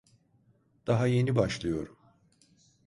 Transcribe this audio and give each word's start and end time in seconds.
Daha 0.87 1.07
yeni 1.07 1.35
başlıyorum. 1.35 1.97